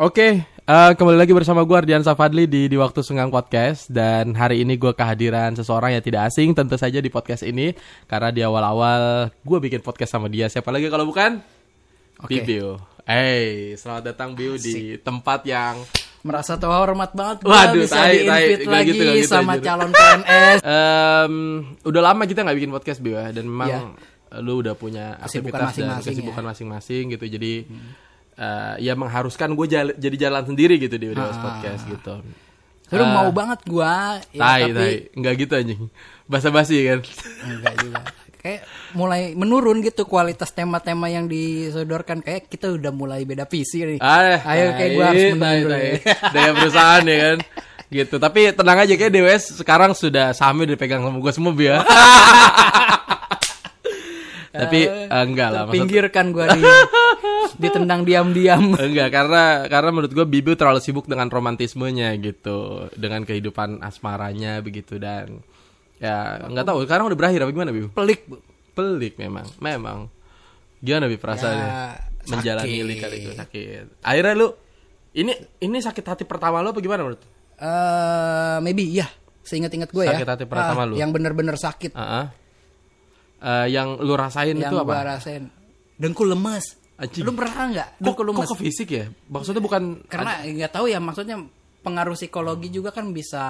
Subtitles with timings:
[0.00, 4.64] Oke, eh, kembali lagi bersama gue Ardian Safadli di di waktu senggang podcast dan hari
[4.64, 7.76] ini gue kehadiran seseorang yang tidak asing tentu saja di podcast ini
[8.08, 11.44] karena di awal-awal gue bikin podcast sama dia siapa lagi kalau bukan
[12.24, 12.40] Oke.
[12.40, 12.80] Bibiu.
[13.04, 15.76] Hey, selamat datang Biu di tempat yang
[16.22, 18.62] merasa terhormat banget Waduh, bisa tai, tai.
[18.62, 20.58] lagi gitu, gitu, sama calon PNS.
[20.72, 21.34] em,
[21.82, 24.40] udah lama kita nggak bikin podcast Biu ya dan memang Iya.
[24.40, 26.48] lu udah punya Kesibukan aktivitas dan masing-masing kesibukan ya.
[26.48, 27.52] masing-masing gitu jadi
[28.34, 31.42] eh, ya mengharuskan gue jadi jalan sendiri gitu di Dewas Ah.
[31.42, 32.14] Podcast gitu.
[32.86, 34.94] Terus Eh, mau banget gua ya, tai, tapi tai.
[35.16, 35.82] Enggak gitu anjing.
[36.24, 37.00] Basa-basi kan.
[37.42, 38.00] enggak juga.
[38.36, 38.60] Kayak
[38.92, 43.96] mulai menurun gitu kualitas tema-tema yang disodorkan kayak kita udah mulai beda visi nih.
[43.96, 45.94] Ah, Ayo kayak gua harus menang ya.
[46.28, 47.38] Daya perusahaan ya kan.
[47.88, 48.14] Gitu.
[48.18, 51.76] Tapi tenang aja kayak DWS sekarang sudah saham udah dipegang sama gue semua ya.
[54.52, 56.60] Tapi eh, enggak lah Pinggirkan gua di
[57.62, 58.74] ditendang diam-diam.
[58.86, 64.96] Enggak, karena karena menurut gue Bibi terlalu sibuk dengan romantismenya gitu, dengan kehidupan asmaranya begitu
[64.96, 65.42] dan
[66.02, 67.88] ya nggak tahu sekarang udah berakhir apa gimana Bibi?
[67.90, 68.36] Pelik, Bu.
[68.72, 70.08] Pelik memang, memang.
[70.82, 71.68] Gimana Bi perasaannya?
[71.68, 71.86] Ya,
[72.22, 74.02] Menjalani lika itu sakit.
[74.02, 74.48] Akhirnya lu
[75.12, 77.22] ini ini sakit hati pertama lu apa gimana menurut?
[77.62, 79.06] Eh, maybe iya.
[79.42, 80.14] Seingat-ingat gue ya.
[80.14, 80.94] Sakit hati pertama Ah, lu.
[80.98, 81.92] Yang bener-bener sakit.
[81.94, 82.24] Heeh.
[83.42, 84.86] Eh, yang lu rasain yang itu apa?
[84.86, 85.50] gua rasain.
[85.98, 86.78] Dengkul lemes.
[86.94, 87.24] Anjing.
[87.24, 89.04] Lu pernah nggak Kok, kok ke fisik ya?
[89.26, 91.40] Maksudnya bukan Karena nggak tahu ya maksudnya
[91.80, 93.42] pengaruh psikologi juga kan bisa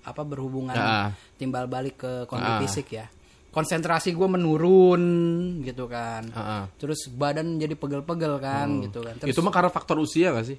[0.00, 1.10] apa berhubungan Ah.
[1.34, 2.60] timbal balik ke kondisi Ah.
[2.60, 3.06] fisik ya.
[3.48, 5.02] Konsentrasi gue menurun
[5.62, 6.28] gitu kan.
[6.28, 6.62] Heeh.
[6.76, 9.16] Terus badan jadi pegel-pegel kan gitu kan.
[9.16, 10.58] Terus itu mah karena faktor usia gak sih?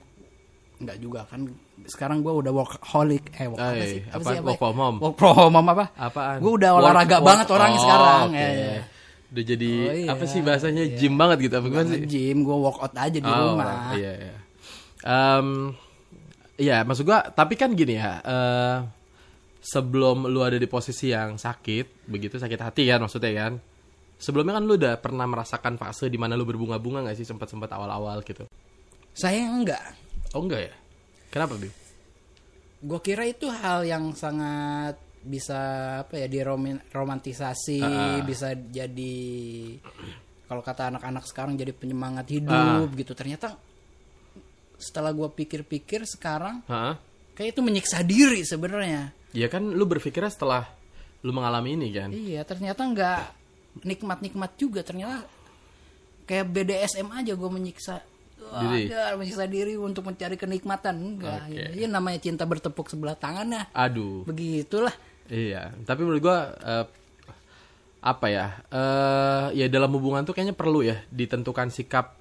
[0.79, 1.43] nggak juga kan.
[1.83, 3.99] Sekarang gue udah workaholic eh work apa sih?
[4.01, 4.23] apa?
[4.23, 4.41] sih, ya?
[4.41, 4.97] Work from home.
[4.97, 5.85] Work from home apa?
[5.93, 6.39] Apaan?
[6.39, 8.23] Gue udah Work- olahraga work- banget orangnya Oh, sekarang.
[8.25, 8.39] oke.
[8.39, 8.83] Ya, ya.
[9.29, 10.07] Udah jadi Oh, iya.
[10.09, 12.01] apa sih bahasanya gym banget gitu apa gimana sih?
[12.05, 13.93] Gym, gue workout aja di Oh, rumah.
[13.93, 14.35] Iya, iya.
[15.05, 15.47] Em,
[16.55, 18.77] iya, maksud gua tapi kan gini ya, eh
[19.61, 23.53] sebelum lu ada di posisi yang sakit, begitu sakit hati kan maksudnya kan.
[24.17, 28.19] Sebelumnya kan lu udah pernah merasakan fase di mana lu berbunga-bunga gak sih sempat-sempat awal-awal
[28.23, 28.43] gitu?
[29.15, 29.95] Saya enggak.
[30.35, 30.73] Oh enggak ya?
[31.29, 31.69] Kenapa, Bi?
[32.79, 35.59] gue kira itu hal yang sangat bisa
[36.01, 38.23] apa ya diromantisasi ah.
[38.23, 39.17] bisa jadi
[40.45, 42.95] kalau kata anak-anak sekarang jadi penyemangat hidup Ah.
[42.95, 43.59] gitu ternyata
[44.79, 46.95] setelah gue pikir-pikir sekarang Hah?
[47.35, 50.65] kayak itu menyiksa diri sebenarnya Ya kan lu berpikirnya setelah
[51.21, 52.09] lu mengalami ini kan?
[52.09, 53.21] iya ternyata nggak
[53.85, 55.21] nikmat-nikmat juga ternyata
[56.25, 57.95] kayak BDSM aja gue menyiksa
[58.39, 58.89] Diri.
[58.89, 61.75] menyiksa diri untuk mencari kenikmatan enggak Oke.
[61.75, 64.25] ya namanya cinta bertepuk sebelah tangan ya Aduh.
[64.25, 64.95] begitulah
[65.29, 66.85] Iya, tapi menurut gua eh,
[68.01, 68.45] apa ya?
[68.73, 72.17] eh ya dalam hubungan tuh kayaknya perlu ya ditentukan sikap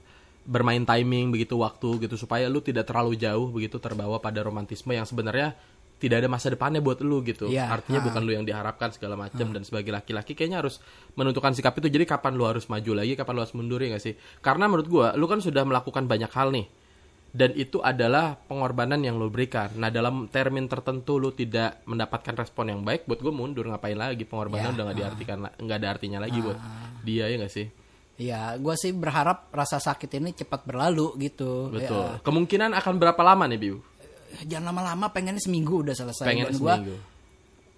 [0.49, 5.05] bermain timing begitu waktu gitu supaya lu tidak terlalu jauh begitu terbawa pada romantisme yang
[5.05, 5.53] sebenarnya
[5.99, 7.51] tidak ada masa depannya buat lu gitu.
[7.51, 8.07] Iya, Artinya ah.
[8.07, 10.79] bukan lu yang diharapkan segala macam dan sebagai laki-laki kayaknya harus
[11.19, 11.91] menentukan sikap itu.
[11.91, 14.15] Jadi kapan lu harus maju lagi, kapan lu harus mundur ya gak sih?
[14.39, 16.71] Karena menurut gua lu kan sudah melakukan banyak hal nih
[17.39, 19.71] dan itu adalah pengorbanan yang lo berikan.
[19.79, 24.27] Nah dalam termin tertentu lo tidak mendapatkan respon yang baik, buat gue mundur ngapain lagi
[24.27, 26.59] pengorbanan Ya, udah nggak diartikan, la- nggak ada artinya lagi buat
[27.07, 27.67] dia ya nggak sih?
[28.19, 31.71] Ya, gue sih berharap rasa sakit ini cepat berlalu gitu.
[31.71, 32.19] Betul.
[32.27, 33.79] Kemungkinan akan berapa lama nih Biu?
[34.35, 36.27] Ya, jangan lama-lama, pengennya seminggu udah selesai.
[36.27, 36.99] Pengen gua seminggu.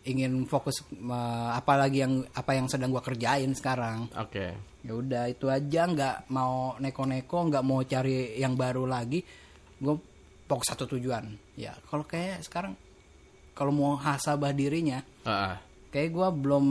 [0.09, 4.09] ingin fokus eh, apalagi yang apa yang sedang gue kerjain sekarang.
[4.17, 4.57] Oke.
[4.81, 9.21] Ya udah itu aja, nggak mau neko-neko, nggak mau cari yang baru lagi.
[9.81, 9.97] Gue
[10.45, 11.25] fokus satu tujuan.
[11.57, 12.77] Ya, kalau kayak sekarang
[13.57, 15.59] kalau mau hasabah dirinya, ah.
[15.91, 16.67] kayak gue belum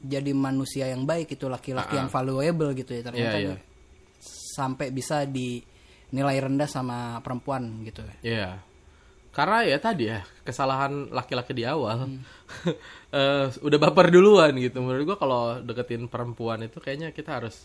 [0.00, 3.56] jadi manusia yang baik itu laki-laki yang valuable gitu ya ternyata Iya, iya.
[4.56, 8.64] sampai bisa dinilai rendah sama perempuan gitu Iya.
[9.30, 12.02] Karena ya tadi ya kesalahan laki-laki di awal
[13.14, 14.82] eh, udah baper duluan gitu.
[14.82, 17.62] Menurut gua kalau deketin perempuan itu kayaknya kita harus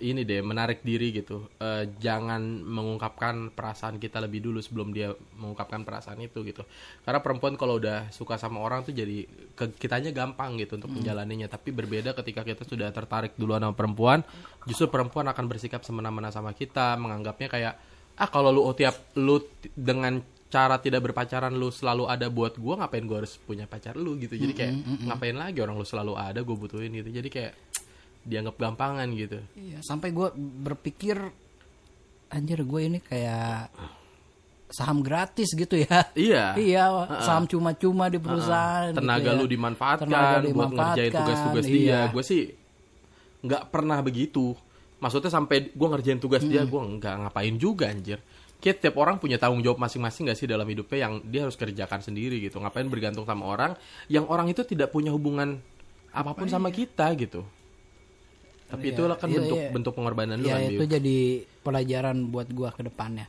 [0.00, 1.48] ini deh menarik diri gitu.
[1.60, 6.64] Eh, jangan mengungkapkan perasaan kita lebih dulu sebelum dia mengungkapkan perasaan itu gitu.
[7.04, 11.46] Karena perempuan kalau udah suka sama orang tuh jadi ke kitanya gampang gitu untuk menjalaninya.
[11.46, 14.24] Tapi berbeda ketika kita sudah tertarik duluan sama perempuan,
[14.64, 17.74] justru perempuan akan bersikap semena-mena sama kita, menganggapnya kayak
[18.14, 19.42] ah kalau lu oh, tiap lu
[19.74, 20.22] dengan
[20.54, 24.38] cara tidak berpacaran lu selalu ada buat gua ngapain gua harus punya pacar lu gitu
[24.38, 24.74] jadi kayak
[25.10, 27.52] ngapain lagi orang lu selalu ada gue butuhin gitu jadi kayak
[28.24, 29.38] dianggap gampangan gitu.
[29.54, 31.16] Iya, sampai gue berpikir
[32.32, 33.70] anjir gue ini kayak
[34.72, 36.10] saham gratis gitu ya.
[36.16, 36.56] iya.
[36.64, 38.90] Iya, saham cuma-cuma di perusahaan.
[38.90, 39.38] gitu tenaga ya.
[39.38, 41.78] lu dimanfaatkan Tenaga buat ngerjain tugas-tugas dia.
[41.78, 42.00] iya.
[42.10, 42.42] gue sih
[43.44, 44.56] nggak pernah begitu.
[44.98, 48.18] Maksudnya sampai gue ngerjain tugas dia gue nggak ngapain juga anjir.
[48.58, 52.00] Kayak tiap orang punya tanggung jawab masing-masing gak sih dalam hidupnya yang dia harus kerjakan
[52.00, 52.56] sendiri gitu.
[52.56, 53.76] Ngapain bergantung sama orang
[54.08, 55.60] yang orang itu tidak punya hubungan
[56.14, 57.44] apa pun sama kita gitu
[58.64, 59.70] tapi Iya, itulah kan iya, bentuk iya.
[59.70, 60.92] bentuk pengorbanan lu ya kan itu Biu.
[60.96, 61.18] jadi
[61.60, 63.26] pelajaran buat gua ke depannya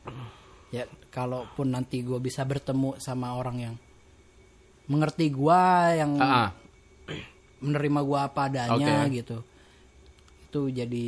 [0.70, 3.76] ya kalaupun nanti gua bisa bertemu sama orang yang
[4.86, 6.50] mengerti gua yang Ah, ah.
[7.60, 9.18] menerima gua apa adanya Oke.
[9.18, 9.38] gitu
[10.46, 11.08] itu jadi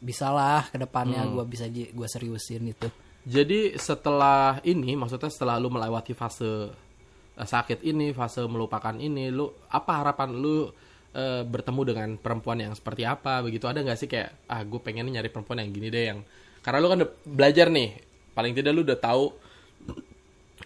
[0.00, 1.32] bisalah ke depannya Hmm.
[1.36, 2.88] gua bisa gua seriusin itu
[3.20, 6.72] Jadi setelah ini, maksudnya setelah lu melewati fase
[7.36, 10.72] eh, sakit ini, fase melupakan ini, lu apa harapan lu
[11.14, 13.66] eh, bertemu dengan perempuan yang seperti apa begitu?
[13.66, 16.18] Ada nggak sih kayak ah gue pengen nyari perempuan yang gini deh yang
[16.60, 17.96] karena lu kan udah belajar nih,
[18.32, 19.24] paling tidak lu udah tahu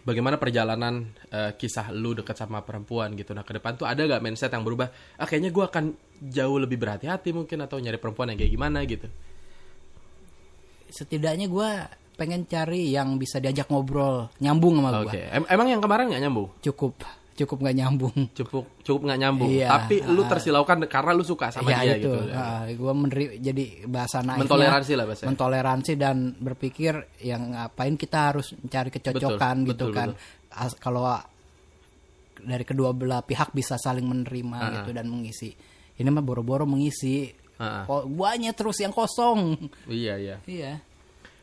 [0.04, 3.32] bagaimana perjalanan eh, kisah lu dekat sama perempuan gitu.
[3.32, 4.90] Nah ke depan tuh ada gak mindset yang berubah?
[5.16, 5.84] Ah kayaknya gue akan
[6.24, 9.08] jauh lebih berhati-hati mungkin atau nyari perempuan yang kayak gimana gitu.
[10.94, 16.06] setidaknya gua pengen cari yang bisa diajak ngobrol nyambung sama gua Em- emang yang kemarin
[16.06, 16.48] nggak nyambung?
[16.62, 16.94] cukup
[17.34, 18.16] cukup nggak nyambung.
[18.38, 19.50] Cukup cukup nggak nyambung.
[19.50, 20.28] Iya, tapi lu ah.
[20.30, 22.10] tersilaukan karena lu suka sama ya dia itu.
[22.10, 22.30] gitu.
[22.78, 26.94] Gue meneri jadi bahasa naifnya mentoleransi lah bahasa mentoleransi dan berpikir
[27.26, 30.08] yang ngapain kita harus mencari kecocokan Betul, gitu betul, kan.
[30.54, 31.04] As- kalau
[32.44, 35.50] dari kedua belah pihak bisa saling menerima Ah, gitu dan mengisi.
[35.94, 37.30] Ini mah boro-boro mengisi.
[37.58, 37.84] Ah, ah.
[37.86, 39.58] kok guanya terus yang kosong?
[39.90, 40.36] Iya iya.
[40.46, 40.72] Iya.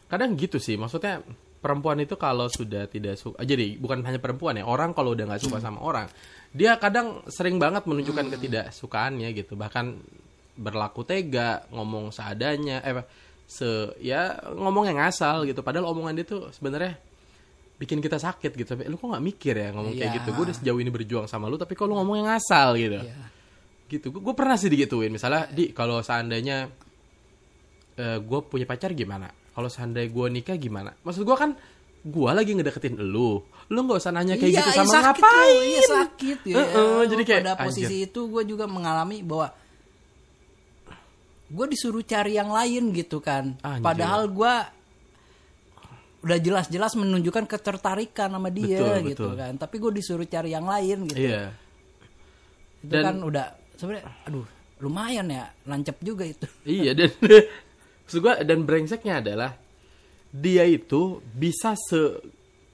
[0.08, 1.24] Kadang gitu sih maksudnya
[1.62, 5.42] perempuan itu kalau sudah tidak suka jadi bukan hanya perempuan ya orang kalau udah nggak
[5.46, 6.10] suka sama orang
[6.52, 9.56] dia kadang sering banget menunjukkan ketidaksukaannya gitu.
[9.56, 9.86] Bahkan
[10.60, 13.08] berlaku tega ngomong seadanya eh
[13.48, 15.64] se ya ngomong yang ngasal gitu.
[15.64, 17.00] Padahal omongan dia tuh sebenarnya
[17.80, 18.68] bikin kita sakit gitu.
[18.76, 20.18] Sampai lu kok nggak mikir ya ngomong kayak Iya.
[20.20, 20.30] gitu?
[20.36, 23.00] Gue udah sejauh ini berjuang sama lu tapi kalau ngomong yang ngasal gitu?
[23.00, 23.16] Iya.
[23.88, 24.12] Gitu.
[24.12, 25.08] Gue pernah sih digituin.
[25.08, 26.68] Misalnya di kalau seandainya
[28.02, 31.52] gue punya pacar gimana kalau seandainya gue nikah gimana maksud gue kan
[32.02, 35.48] gue lagi ngedeketin lu lu nggak usah nanya kayak Iya, gitu iya, sama sakit ngapain
[35.48, 36.56] loh, iya sakit ya.
[36.60, 39.48] Heeh, jadi kayak, pada posisi itu gue juga mengalami bahwa
[41.48, 43.56] gue disuruh cari yang lain gitu kan.
[43.60, 43.84] Anjir.
[43.84, 44.54] Padahal gue
[46.22, 49.32] udah jelas-jelas menunjukkan ketertarikan sama dia Betul, gitu betul.
[49.36, 49.54] kan.
[49.56, 51.20] Tapi gue disuruh cari yang lain gitu.
[51.20, 51.56] iya
[52.80, 53.46] Itu Dan- kan udah
[53.76, 54.46] sebenarnya aduh
[54.80, 56.44] lumayan ya lancep juga itu.
[56.66, 57.08] iya dan
[58.12, 59.56] maksud gue dan brengseknya adalah
[60.36, 62.20] dia itu bisa se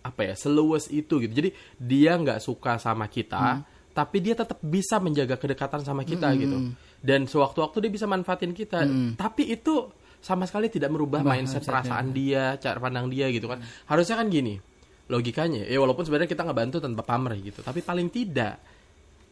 [0.01, 1.30] apa ya seluas itu gitu.
[1.30, 3.62] Jadi dia nggak suka sama kita
[3.94, 6.74] tapi dia tetap bisa menjaga kedekatan sama kita gitu.
[6.98, 8.81] Dan sewaktu-waktu dia bisa manfaatin kita
[9.13, 13.62] tapi itu sama sekali tidak merubah mindset perasaan dia cara pandang dia gitu kan.
[13.86, 14.57] Harusnya kan gini
[15.06, 18.60] logikanya ya walaupun sebenarnya kita nggak bantu tanpa pamrih gitu tapi paling tidak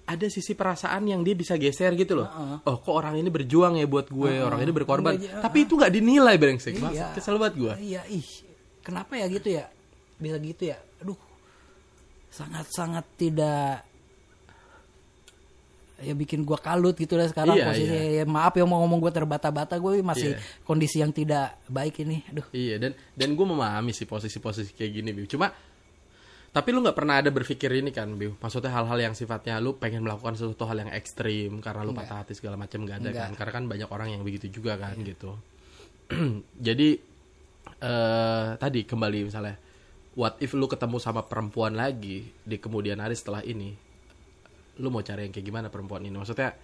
[0.05, 2.29] ada sisi perasaan yang dia bisa geser gitu loh.
[2.61, 5.17] Oh, kok orang ini berjuang ya buat gue, orang ini berkorban.
[5.17, 6.77] Iya, iya, Tapi itu nggak dinilai brengsek.
[6.77, 7.17] Iya.
[7.17, 7.73] kesel banget gue.
[7.81, 8.27] Iya, ih.
[8.85, 9.65] Kenapa ya gitu ya?
[10.21, 10.77] Bisa gitu ya?
[11.01, 11.17] Aduh.
[12.29, 13.81] Sangat-sangat tidak
[15.95, 18.21] ya bikin gua kalut gitu lah sekarang Iya, posisi iya.
[18.21, 20.43] ya, maaf ya mau ngomong gua terbata-bata gue masih Iya.
[20.67, 25.09] kondisi yang tidak baik ini aduh Iya dan dan gue memahami sih posisi-posisi kayak gini.
[25.23, 25.55] Cuma
[26.55, 28.39] tapi lu nggak pernah ada berpikir ini kan, Biu.
[28.39, 32.31] Maksudnya hal-hal yang sifatnya lu pengen melakukan sesuatu hal yang ekstrim karena lu patah hati
[32.31, 33.23] segala macam nggak ada Enggak.
[33.27, 33.31] kan?
[33.35, 35.35] Karena kan banyak orang yang begitu juga kan gitu.
[36.67, 36.89] Jadi
[37.75, 39.59] eh tadi kembali misalnya,
[40.15, 43.75] what if lu ketemu sama perempuan lagi di kemudian hari setelah ini,
[44.79, 46.15] lu mau cari yang kayak gimana perempuan ini?
[46.15, 46.55] Maksudnya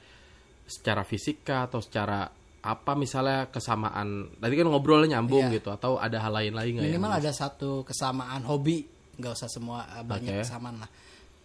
[0.64, 5.58] secara fisik kah atau secara apa misalnya kesamaan tadi kan ngobrolnya nyambung Iya.
[5.60, 6.90] gitu atau ada hal lain lagi nggak ya?
[6.94, 8.86] minimal ada satu kesamaan hobi
[9.22, 10.42] nggak usah semua eh, banyak Oke.
[10.42, 10.90] kesamaan lah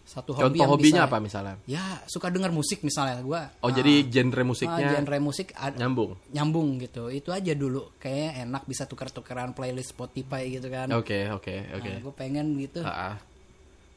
[0.07, 1.55] satu hobi Contoh yang hobinya bisa- apa misalnya?
[1.67, 6.15] ya suka dengar musik misalnya gua Oh jadi genre musiknya ah, genre musik ad- nyambung.
[6.31, 11.55] nyambung gitu itu aja dulu kayaknya enak bisa tukar-tukaran playlist Spotify gitu kan Oke oke
[11.75, 11.91] oke.
[12.01, 13.19] gue pengen gitu ah.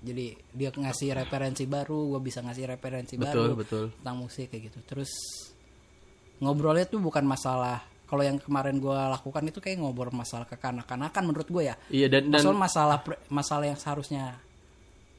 [0.01, 3.85] jadi dia ngasih referensi baru gue bisa ngasih referensi Betul, baru betul.
[3.95, 5.11] tentang musik kayak gitu terus
[6.39, 11.45] ngobrolnya tuh bukan masalah kalau yang kemarin gue lakukan itu kayak ngobrol masalah kekanak-kanakan menurut
[11.45, 12.97] gue ya Iya dan dan masalah
[13.29, 14.41] masalah yang seharusnya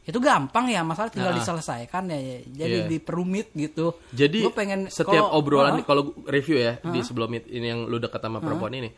[0.00, 1.38] itu gampang ya masalah tinggal Ah.
[1.38, 2.88] diselesaikan ya jadi Iya.
[2.90, 7.62] diperumit gitu jadi gue pengen setiap kalau- obrolan Ah, kalau review ya di sebelum ini
[7.64, 8.90] yang lu dekat sama perempuan ini,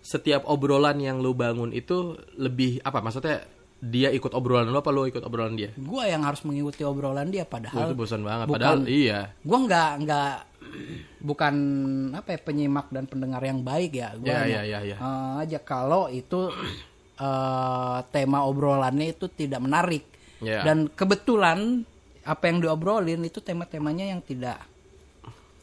[0.00, 2.98] setiap obrolan yang lu bangun itu lebih apa?
[2.98, 3.46] Maksudnya
[3.86, 5.70] dia ikut obrolan lu apa lu ikut obrolan dia?
[5.72, 8.46] gue yang harus mengikuti obrolan dia Gua padahal itu bosan banget.
[8.46, 9.20] bukan- Padahal iya.
[9.38, 10.32] gue nggak nggak
[11.20, 11.54] bukan
[12.12, 14.96] apa ya penyimak dan pendengar yang baik ya gue Ya, hanya, ya, ya, ya.
[14.96, 16.50] eh, aja kalau itu
[17.16, 20.04] eh, tema obrolannya itu tidak menarik
[20.36, 20.60] Ya.
[20.62, 21.88] dan kebetulan
[22.22, 24.60] apa yang diobrolin itu tema-temanya yang tidak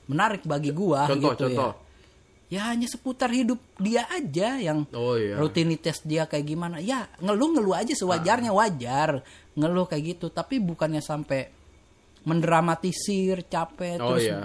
[0.06, 1.72] menarik bagi gua Contoh gitu contoh.
[1.72, 1.83] ya
[2.54, 5.42] ya hanya seputar hidup dia aja yang Oh iya.
[5.42, 8.58] rutinitas dia kayak gimana ya ngeluh ngeluh aja sewajarnya Ah.
[8.62, 9.10] wajar
[9.54, 11.50] ngeluh kayak gitu tapi bukannya sampai
[12.24, 14.40] mendramatisir capek Oh terus iya.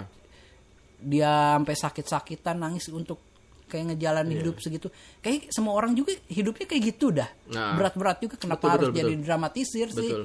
[0.99, 3.21] dia sampai sakit-sakitan nangis untuk
[3.69, 4.41] kayak ngejalanin Iya.
[4.43, 4.88] hidup segitu
[5.21, 7.77] kayak semua orang juga hidupnya kayak gitu dah Nah.
[7.77, 9.25] berat-berat juga kenapa Betul, harus betul, jadi betul.
[9.25, 10.25] dramatisir sih Betul.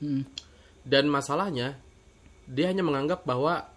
[0.00, 0.22] Hmm.
[0.80, 1.76] Dan masalahnya
[2.44, 3.68] dia hanya menganggap bahwa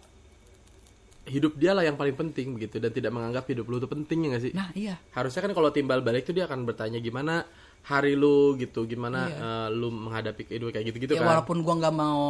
[1.26, 4.30] hidup dia lah yang paling penting begitu dan tidak menganggap hidup lu itu penting ya
[4.30, 4.52] gak sih?
[4.52, 7.48] nah iya Harusnya kan kalau timbal balik tuh dia akan bertanya gimana
[7.84, 9.40] hari lu gitu, gimana Iya.
[9.40, 11.28] eh, lu menghadapi kehidupan kayak gitu-gitu ya kan.
[11.30, 12.24] walaupun gua nggak mau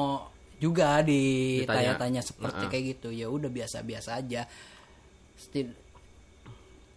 [0.55, 1.65] juga Ditanya.
[1.65, 2.69] ditanya-tanya seperti Nah.
[2.69, 4.45] kayak gitu ya udah biasa-biasa aja
[5.35, 5.77] Stil-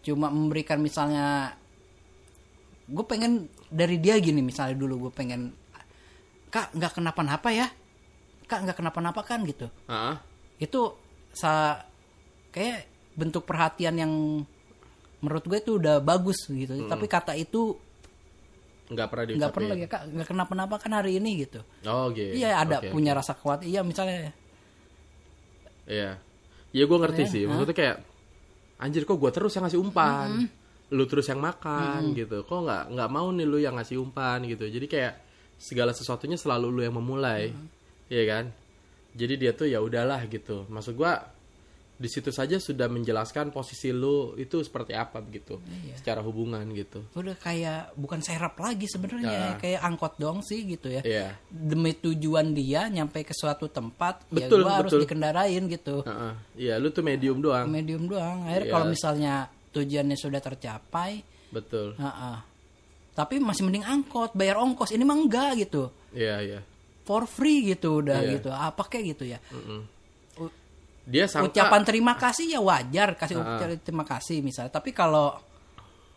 [0.02, 1.56] cuma memberikan misalnya
[2.86, 3.32] gue pengen
[3.66, 5.50] dari dia gini misalnya dulu gue pengen
[6.46, 7.66] kak nggak kenapa-napa ya
[8.46, 10.22] kak nggak kenapa-napa kan gitu Ah,
[10.56, 10.94] itu
[11.36, 11.84] sa
[12.50, 14.12] kayak bentuk perhatian yang
[15.20, 17.76] menurut gue itu udah bagus gitu tapi kata itu
[18.86, 22.38] nggak pernah nggak pernah ya kak nggak kenapa-napa kan hari ini gitu Oh gitu.
[22.38, 23.66] Iya ada Oke, punya rasa kuat.
[23.66, 24.30] Iya misalnya
[25.86, 26.18] Iya.
[26.74, 27.42] Ya gue ngerti Iya, sih.
[27.46, 27.96] Maksudnya kayak
[28.82, 30.50] anjir kok gue terus yang ngasih umpan.
[30.90, 32.42] Lu terus yang makan gitu.
[32.46, 34.66] Kok nggak nggak mau nih lu yang ngasih umpan gitu.
[34.66, 35.14] Jadi kayak
[35.56, 37.54] segala sesuatunya selalu lu yang memulai.
[38.06, 38.44] Iya kan?
[39.16, 40.68] Jadi dia tuh ya udahlah gitu.
[40.68, 41.32] Maksud gua
[41.96, 45.96] di situ saja sudah menjelaskan posisi lu itu seperti apa begitu Iya.
[45.96, 47.00] secara hubungan gitu.
[47.16, 48.92] udah kayak bukan serap lagi Ya.
[48.92, 51.00] sebenarnya kayak angkot dong sih gitu ya.
[51.00, 51.40] Iya.
[51.48, 55.02] Demi tujuan dia nyampe ke suatu tempat Betul, ya gua harus betul.
[55.08, 56.04] dikendarain gitu.
[56.04, 56.32] Heeh.
[56.60, 57.64] Iya, lu tuh medium doang.
[57.64, 58.44] Medium doang.
[58.44, 58.74] Akhirnya Iya.
[58.76, 59.34] kalau misalnya
[59.72, 61.96] tujuannya sudah tercapai, Betul.
[61.96, 62.44] ha-ha.
[63.16, 64.92] tapi masih mending angkot, bayar ongkos.
[64.92, 65.88] Ini mah enggak gitu.
[66.12, 66.60] Iya, iya.
[67.06, 68.32] For free gitu udah Iya.
[68.36, 68.50] gitu.
[68.50, 69.38] Apa kayak gitu ya.
[71.06, 73.62] Dia sangka ucapan terima kasih ya wajar kasih Ah.
[73.62, 75.38] ucapan terima kasih misalnya tapi kalau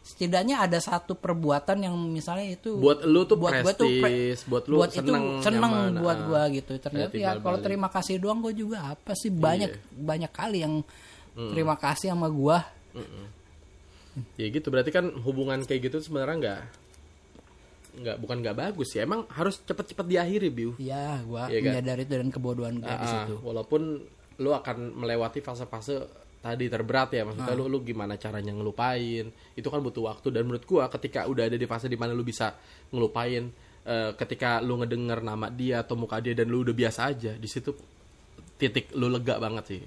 [0.01, 4.65] setidaknya ada satu perbuatan yang misalnya itu buat lu tuh buat gua tuh pre- buat
[4.65, 6.25] lu buat itu seneng, seneng nyaman, buat ah.
[6.25, 9.81] gua gitu ternyata ya timbal kalau terima kasih doang gua juga apa sih banyak Iya.
[10.01, 10.81] banyak kali yang
[11.53, 12.65] terima kasih sama gua
[14.35, 16.61] Ya gitu berarti kan hubungan kayak gitu sebenarnya nggak
[17.91, 20.71] nggak bukan nggak bagus ya emang harus cepet-cepet diakhiri biu.
[20.77, 21.69] ya gua Iya kan?
[21.73, 23.81] menyadari itu dan kebodohan gua di Ah, situ walaupun
[24.37, 26.05] lu akan melewati fase-fase
[26.39, 27.25] tadi terberat ya Ah.
[27.27, 31.43] maksudnya lu lu gimana caranya ngelupain itu kan butuh waktu dan menurut gua ketika udah
[31.45, 32.55] ada di fase di mana lu bisa
[32.87, 37.31] ngelupain eh, ketika lu ngedenger nama dia atau muka dia dan lu udah biasa aja
[37.33, 37.75] di situ
[38.55, 39.81] titik lu lega banget sih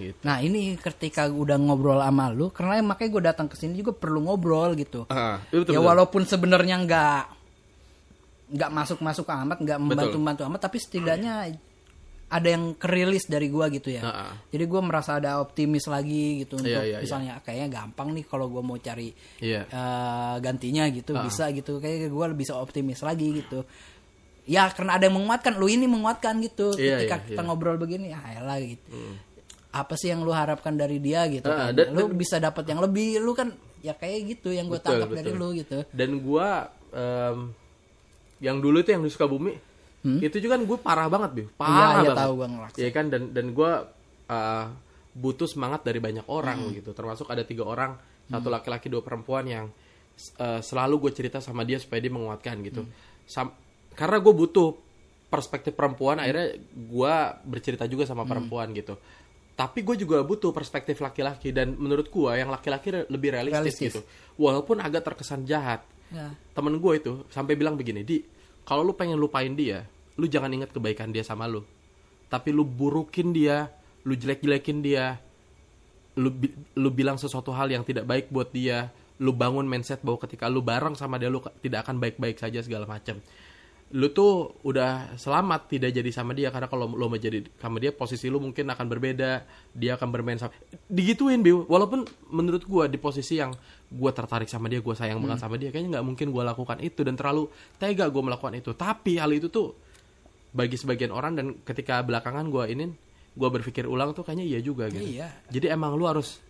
[0.00, 0.16] gitu.
[0.24, 4.24] nah ini ketika udah ngobrol sama lu karena makanya gua datang ke sini juga perlu
[4.24, 5.88] ngobrol gitu itu betul, ya betul.
[5.88, 7.20] walaupun sebenarnya nggak
[8.52, 11.56] nggak masuk masuk amat nggak membantu membantu amat tapi setidaknya
[12.32, 14.32] ada yang kerilis dari gua gitu ya Ah, ah.
[14.48, 16.98] jadi gua merasa ada optimis lagi gitu untuk Iya, iya, iya.
[17.04, 19.68] misalnya kayaknya gampang nih kalau gua mau cari Iya.
[19.68, 21.24] eh, gantinya gitu Ah.
[21.24, 23.64] bisa gitu kayak gua lebih bisa optimis lagi gitu
[24.42, 27.46] ya karena ada yang menguatkan lu ini menguatkan gitu Iya, ketika iya, kita iya.
[27.46, 28.96] ngobrol begini ya elah gitu
[29.72, 32.78] apa sih yang lu harapkan dari dia gitu Ah, kan dan- lu bisa dapat yang
[32.78, 33.48] lebih lu kan
[33.80, 35.40] ya kayak gitu yang gue Betul, tangkap dari betul.
[35.40, 36.48] lu gitu dan gua
[36.90, 37.38] em,
[38.38, 39.54] yang dulu itu yang di Sukabumi
[40.02, 41.54] itu juga kan gue parah banget bi Hmm?
[41.62, 42.76] Iya, parah iya banget tahu ngelaks.
[42.76, 43.72] Iya kan dan dan gue
[45.12, 46.72] butuh semangat dari banyak orang Hmm.
[46.72, 49.66] gitu termasuk ada tiga orang satu laki-laki dua perempuan yang
[50.36, 52.92] eh, selalu gue cerita sama dia supaya dia menguatkan gitu Hmm.
[53.24, 53.56] Sam-
[53.92, 54.76] karena gue butuh
[55.26, 57.14] perspektif perempuan akhirnya gue
[57.46, 58.10] bercerita juga Hmm.
[58.10, 58.96] sama perempuan gitu
[59.52, 63.92] tapi gue juga butuh perspektif laki-laki dan menurut gue yang laki-laki lebih realistis, Realistis.
[63.92, 64.00] gitu.
[64.40, 65.84] Walaupun agak terkesan jahat.
[66.08, 66.32] Ya.
[66.56, 68.20] Temen gue itu sampai bilang begini di
[68.64, 69.84] kalau lu pengen lupain dia
[70.16, 71.64] lu jangan ingat kebaikan dia sama lu.
[72.28, 73.68] Tapi lu burukin dia
[74.08, 75.20] lu jelek-jelekin dia.
[76.16, 76.32] Lu
[76.76, 78.92] lu bilang sesuatu hal yang tidak baik buat dia.
[79.20, 82.88] Lu bangun mindset bahwa ketika lu bareng sama dia lu tidak akan baik-baik saja segala
[82.88, 83.20] macam
[83.92, 87.92] lu tuh udah selamat tidak jadi sama dia karena kalau lu mau jadi sama dia
[87.92, 89.44] posisi lu mungkin akan berbeda
[89.76, 90.56] dia akan bermain sama
[90.88, 93.52] digituin Biu walaupun menurut gua di posisi yang
[93.92, 97.04] gua tertarik sama dia gua sayang banget sama dia kayaknya nggak mungkin gua lakukan itu
[97.04, 98.72] dan terlalu tega gua melakukan itu.
[98.72, 99.76] Tapi hal itu tuh
[100.56, 102.88] bagi sebagian orang dan ketika belakangan gua ini
[103.36, 105.04] gua berpikir ulang tuh kayaknya iya juga gitu.
[105.04, 105.28] Iya.
[105.52, 106.40] jadi emang lu harus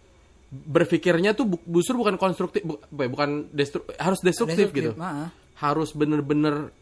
[0.53, 4.93] berpikirnya tuh bu- justru bukan konstruktif bu- bukan destru harus destruktif, gitu.
[4.95, 5.33] Maaf.
[5.59, 6.75] harus bener-bener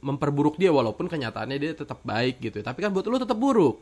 [0.00, 3.80] memperburuk dia walaupun kenyataannya dia tetap baik gitu tapi kan buat lu tetap buruk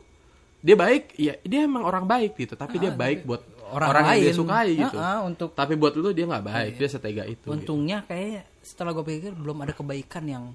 [0.59, 3.39] dia baik ya dia emang orang baik gitu tapi dia baik buat
[3.71, 4.35] orang, orang yang dia lain.
[4.35, 7.47] sukai gitu Ah, ah, untuk- tapi buat lu dia nggak baik dia setega itu gitu.
[7.49, 10.45] untungnya kayak setelah gue pikir belum ada kebaikan yang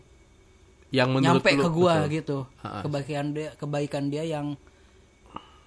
[0.92, 2.12] yang menurut nyampe lu, ke gua betul.
[2.12, 2.80] gitu Ha-ha.
[2.82, 4.46] kebaikan dia kebaikan dia yang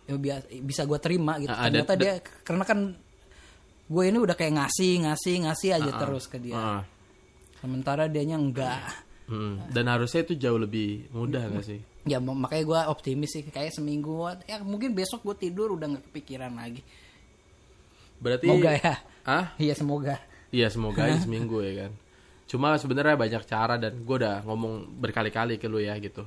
[0.05, 2.13] ya, biasa, bisa gua terima gitu Ha-ha, dan- ternyata dia
[2.45, 2.79] karena kan
[3.87, 6.81] gue ini udah kayak ngasih ngasih ngasih aja terus ke dia Ah.
[7.57, 9.59] sementara dianya enggak Hmm.
[9.67, 11.79] Dan harusnya itu jauh lebih mudah gak sih?
[12.07, 14.15] ya makanya gue optimis sih kayak seminggu
[14.47, 16.79] ya mungkin besok gue tidur udah nggak kepikiran lagi
[18.23, 18.95] Berarti semoga ya
[19.27, 19.45] Ah?
[19.59, 20.15] iya semoga
[20.47, 21.91] Iya semoga aja seminggu ya kan.
[22.47, 26.23] Cuma sebenarnya banyak cara dan gue udah ngomong berkali-kali ke lu ya gitu.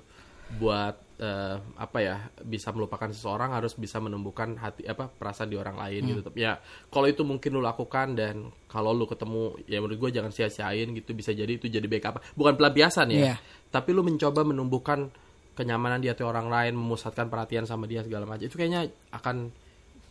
[0.61, 5.77] Buat eh, apa ya bisa melupakan seseorang harus bisa menumbuhkan hati apa perasaan di orang
[5.77, 6.21] lain gitu.
[6.25, 6.57] Tapi ya
[6.89, 11.13] kalau itu mungkin lu lakukan dan kalau lu ketemu ya menurut gue jangan sia-siain gitu
[11.13, 12.25] bisa jadi itu jadi backup.
[12.33, 13.21] Bukan pelampiasan ya.
[13.21, 13.35] Iya.
[13.69, 15.13] Tapi lu mencoba menumbuhkan
[15.55, 18.49] kenyamanan di hati orang lain, memusatkan perhatian sama dia segala macam.
[18.49, 19.53] Itu kayaknya akan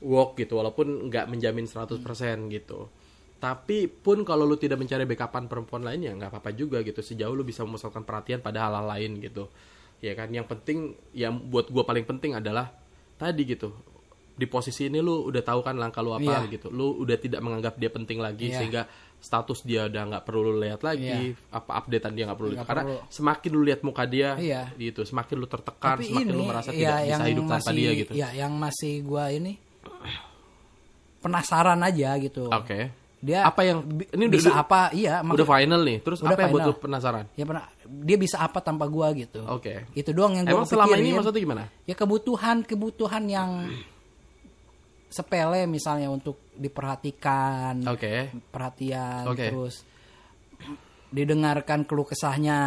[0.05, 2.05] work gitu walaupun nggak menjamin 100%
[2.53, 2.87] gitu.
[3.39, 7.01] Tapi pun kalau lu tidak mencari backupan perempuan lain ya nggak apa-apa juga gitu.
[7.01, 9.49] Sejauh lu bisa memusatkan perhatian pada hal-hal lain gitu.
[9.99, 12.71] Ya kan yang penting yang buat gua paling penting adalah
[13.15, 13.75] tadi gitu.
[14.39, 16.47] Di posisi ini lu udah tahu kan langkah lu apa Iya.
[16.47, 16.71] gitu.
[16.71, 18.57] Lu udah tidak menganggap dia penting lagi Iya.
[18.57, 18.81] sehingga
[19.19, 22.63] status dia udah nggak perlu lu lihat lagi, apa updatean dia nggak perlu lihat.
[22.63, 23.11] Nggak Karena perlu.
[23.11, 24.61] semakin lu lihat muka dia Iya.
[24.79, 27.75] gitu, semakin lu tertekan, tapi semakin ini lu merasa ya, tidak bisa hidup tanpa masih
[27.75, 28.11] dia gitu.
[28.15, 29.53] ya yang masih gue ini
[31.19, 32.79] penasaran aja gitu Oke.
[33.19, 35.97] Dia Apa yang ini udah, bisa udah, apa iya udah mak- final nih.
[35.99, 36.71] Terus Udah apa yang buat final.
[36.71, 37.25] lu penasaran?
[37.33, 39.91] ya pernah dia bisa apa tanpa gua gitu Oke.
[39.91, 41.63] itu doang yang Emang gue selama ini maksudnya gimana?
[41.83, 43.49] ya kebutuhan kebutuhan yang
[45.05, 48.29] sepele misalnya untuk diperhatikan Oke.
[48.47, 49.49] perhatian Oke.
[49.49, 49.81] terus
[51.09, 52.59] didengarkan keluh kesahnya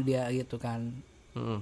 [0.00, 0.92] dia gitu kan
[1.28, 1.60] Mm.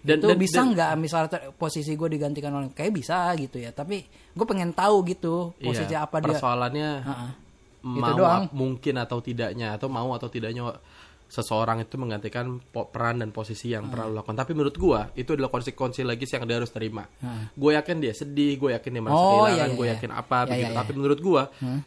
[0.00, 4.00] Dan, itu dan- bisa nggak misalnya posisi gue digantikan oleh kayak bisa gitu ya tapi
[4.06, 7.30] gue pengen tahu gitu posisi iya, apa dia Persoalannya Heeh.
[7.82, 8.42] Mau Itu doang.
[8.52, 10.74] mungkin atau tidaknya atau mau atau tidaknya
[11.26, 12.58] seseorang itu menggantikan
[12.90, 14.34] peran dan posisi yang pernah lu lakukan.
[14.34, 17.06] Tapi menurut gua itu adalah konsekuensi logis yang dia harus terima.
[17.54, 19.94] Gue yakin dia sedih, gue yakin dia merasa Oh, kehilangan, iya, iya, gue iya.
[19.94, 20.66] yakin apa Iya, begitu.
[20.66, 21.80] iya, Tapi menurut gua Hmm.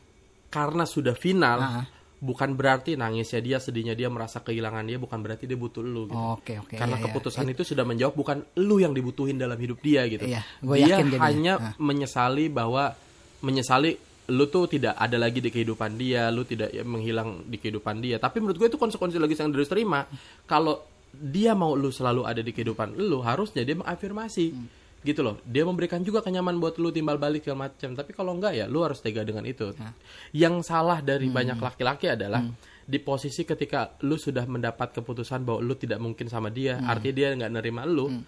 [0.48, 1.84] karena sudah final, Ah.
[2.18, 6.16] bukan berarti nangisnya dia, sedihnya dia, merasa kehilangan dia, bukan berarti dia butuh lu gitu.
[6.16, 7.06] oke oke Karena iya, iya.
[7.12, 10.24] keputusan itu sudah menjawab bukan lu yang dibutuhin dalam hidup dia gitu.
[10.24, 11.74] Iya, gua dia yakin hanya Nah.
[11.78, 12.96] menyesali bahwa
[13.42, 14.00] menyesali
[14.32, 18.16] lu tuh tidak ada lagi di kehidupan dia, lu tidak ya, menghilang di kehidupan dia.
[18.22, 20.08] Tapi menurut gue itu konsekuensi logis yang harus terima.
[20.48, 24.46] Kalau dia mau lu selalu ada di kehidupan lu, harusnya dia mengafirmasi.
[24.56, 24.68] Hmm.
[25.04, 25.44] Gitu loh.
[25.44, 27.92] Dia memberikan juga kenyaman buat lu timbal balik segala macam.
[27.92, 29.76] Tapi kalau enggak ya lu harus tega dengan itu.
[29.76, 29.92] Nah.
[30.32, 31.36] Yang salah dari Hmm.
[31.36, 32.40] banyak laki-laki adalah
[32.84, 36.88] di posisi ketika lu sudah mendapat keputusan bahwa lu tidak mungkin sama dia, Hmm.
[36.88, 38.24] artinya dia nggak nerima lu.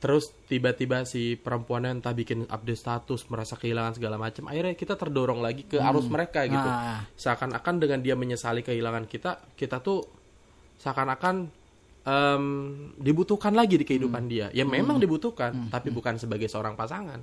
[0.00, 4.48] Terus tiba-tiba si perempuannya entah bikin update status, merasa kehilangan segala macam.
[4.48, 6.56] Akhirnya kita terdorong lagi ke arus mereka gitu.
[6.64, 7.04] Ah.
[7.14, 10.00] Seakan-akan dengan dia menyesali kehilangan kita, kita tuh
[10.76, 11.52] seakan-akan
[12.02, 12.44] em,
[12.96, 14.48] dibutuhkan lagi di kehidupan dia.
[14.50, 17.20] Ya memang dibutuhkan, tapi bukan sebagai seorang pasangan.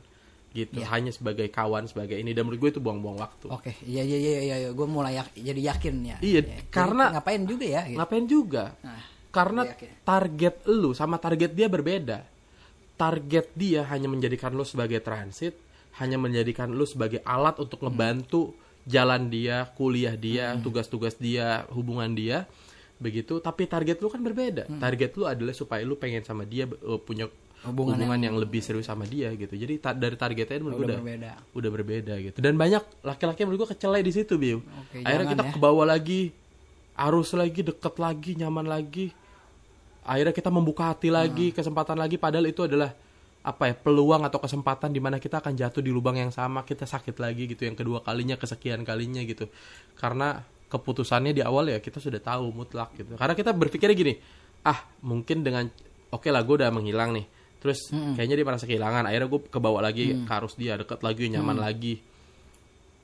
[0.47, 2.31] Gitu, hanya sebagai kawan, sebagai ini.
[2.31, 3.45] Dan menurut gue itu buang-buang waktu.
[3.47, 4.69] oke iya iya iya iya iya.
[4.71, 7.97] gue mulai yak- jadi yakin ya Iya, Ya, jadi karena- ngapain juga ya gitu.
[7.97, 8.63] Ngapain juga?
[8.79, 9.89] Nah, Karena yakin.
[10.01, 12.21] target lu sama target dia berbeda.
[12.97, 15.53] Target dia hanya menjadikan lu sebagai transit,
[16.01, 20.65] hanya menjadikan lu sebagai alat untuk ngebantu jalan dia, kuliah dia, Hmm.
[20.65, 22.49] tugas-tugas dia, hubungan dia.
[22.97, 24.65] Begitu, tapi target lu kan berbeda.
[24.65, 24.81] Hmm.
[24.81, 28.37] Target lu adalah supaya lu pengen sama dia eh, punya Hubungan hubungan, yang...
[28.37, 29.53] lebih serius sama dia gitu.
[29.53, 32.37] Jadi ta- dari targetnya menurut udah udah berbeda udah berbeda gitu.
[32.37, 34.61] Dan banyak laki-laki yang menurut gue kecelai di situ, Biu.
[34.61, 35.51] Oke, Akhirnya kita ya.
[35.53, 36.31] ke bawah lagi,
[36.95, 39.09] arus lagi, deket lagi, nyaman lagi.
[40.07, 41.55] Akhirnya kita membuka hati lagi, Hmm.
[41.59, 42.95] kesempatan lagi padahal itu adalah
[43.43, 46.87] apa ya, peluang atau kesempatan di mana kita akan jatuh di lubang yang sama, kita
[46.87, 49.47] sakit lagi gitu yang kedua kalinya, kesekian kalinya gitu.
[49.99, 53.15] Karena keputusannya di awal ya kita sudah tahu mutlak gitu.
[53.15, 54.13] Karena kita berpikirnya gini,
[54.67, 55.67] ah, mungkin dengan
[56.11, 57.27] oke lah gue udah menghilang nih.
[57.63, 59.07] Terus kayaknya dia merasa kehilangan.
[59.07, 62.03] Akhirnya gue kebawa lagi ke arus dia, deket lagi, nyaman lagi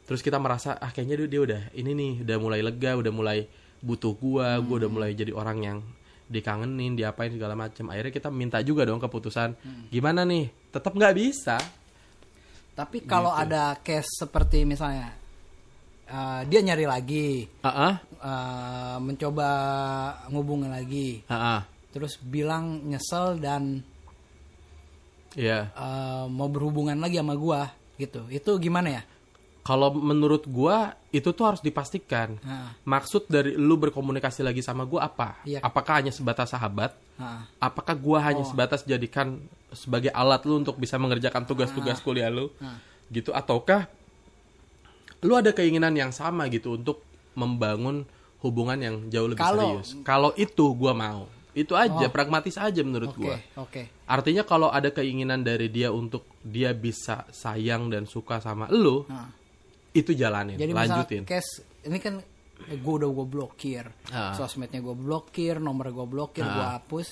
[0.03, 3.47] terus kita merasa ah kayaknya dia, dia udah ini nih udah mulai lega udah mulai
[3.79, 5.77] butuh gua gua udah mulai jadi orang yang
[6.25, 9.53] dikangenin diapain segala macam akhirnya kita minta juga dong keputusan
[9.89, 10.47] gimana nih?
[10.69, 11.57] Tetap nggak bisa.
[12.73, 13.43] Tapi kalau Gitu.
[13.45, 15.13] ada case seperti misalnya
[16.03, 19.47] eh, dia nyari lagi ah ah eh, mencoba
[20.27, 21.61] ngubungin lagi ah ah.
[21.89, 23.85] terus bilang nyesel dan
[25.33, 25.69] Iya.
[25.69, 28.25] eh, mau berhubungan lagi sama gua gitu.
[28.29, 29.01] Itu gimana ya
[29.63, 32.35] kalau menurut gua itu tuh harus dipastikan.
[32.39, 35.39] Nah, maksud dari lu berkomunikasi lagi sama gua apa?
[35.43, 35.59] Iya.
[35.59, 36.91] apakah hanya sebatas sahabat?
[37.15, 38.23] Nah, apakah gua Oh.
[38.23, 39.39] hanya sebatas jadikan
[39.71, 42.03] sebagai alat lu untuk bisa mengerjakan tugas-tugas Ah.
[42.03, 42.51] kuliah lu?
[42.57, 42.77] Nah.
[43.05, 43.85] gitu ataukah
[45.21, 46.99] lu ada keinginan yang sama gitu untuk
[47.33, 48.03] membangun
[48.39, 49.89] hubungan yang jauh lebih Kalau- serius?
[50.03, 51.23] Kalau itu gua mau.
[51.53, 52.11] Itu aja Oh.
[52.11, 53.37] pragmatis aja menurut oke gua.
[53.55, 53.85] oke.
[54.03, 59.29] Artinya kalau ada keinginan dari dia untuk dia bisa sayang dan suka sama lu Nah,
[59.93, 62.17] itu jalanin Jadi lanjutin case ini kan
[62.63, 64.31] gue udah gue blokir, Ah.
[64.33, 67.09] sosmednya gue blokir, nomor gue blokir, gue hapus.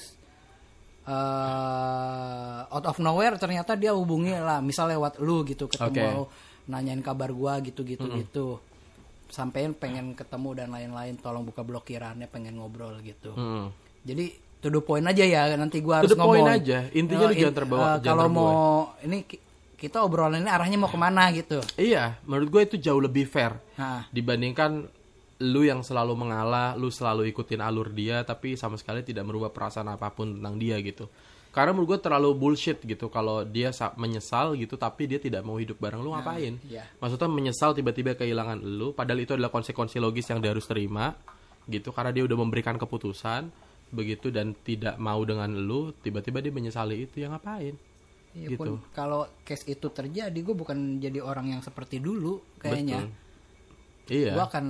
[1.04, 6.30] eh out of nowhere ternyata dia hubungi lah, misal lewat lu gitu ketemu,
[6.67, 8.48] nanyain kabar gue gitu gitu gitu.
[9.28, 13.32] Sampein pengen ketemu dan lain-lain, tolong buka blokirannya, pengen ngobrol gitu.
[13.32, 13.72] Hmm.
[14.04, 16.60] Jadi to the point aja ya nanti gue harus the point ngomong.
[16.60, 16.86] aja.
[16.91, 18.52] Intinya lu Eh, jangan terbawa- eh, jangan Kalau mau
[19.02, 19.17] ini
[19.82, 21.58] kita obrolan ini arahnya mau ke mana gitu.
[21.76, 24.86] iya menurut gue itu jauh lebih fair Nah, dibandingkan
[25.41, 29.89] lu yang selalu mengalah, lu selalu ikutin alur dia, tapi sama sekali tidak merubah perasaan
[29.89, 31.10] apa pun tentang dia gitu.
[31.50, 35.58] Karena menurut gue terlalu bullshit gitu kalau dia sa- menyesal gitu, tapi dia tidak mau
[35.58, 36.62] hidup bareng lu ngapain?
[36.63, 36.86] iya.
[37.02, 41.17] Maksudnya menyesal tiba-tiba kehilangan lu, padahal itu adalah konsekuensi logis yang dia harus terima
[41.65, 43.50] gitu, karena dia udah memberikan keputusan
[43.89, 47.74] begitu dan tidak mau dengan lu, tiba-tiba dia menyesali itu, ya ngapain?
[48.32, 48.60] Iya gitu.
[48.60, 53.12] pun kalau case itu terjadi gue bukan jadi orang yang seperti dulu kayaknya.
[54.08, 54.34] Iya.
[54.36, 54.65] Gue akan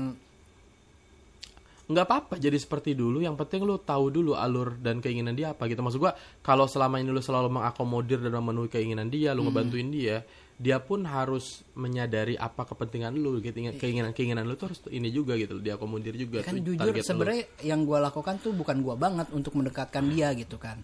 [1.91, 5.67] nggak apa-apa jadi seperti dulu yang penting lu tahu dulu alur dan keinginan dia apa
[5.67, 9.91] gitu maksud gua kalau selama ini lu selalu mengakomodir dan memenuhi keinginan dia lu ngebantuin
[9.91, 10.23] dia
[10.61, 15.35] dia pun harus menyadari apa kepentingan lu gitu keinginan keinginan lu tuh harus ini juga
[15.35, 19.57] gitu diakomodir juga kan tuh jujur sebenarnya yang gue lakukan tuh bukan gue banget untuk
[19.57, 20.79] mendekatkan dia gitu kan.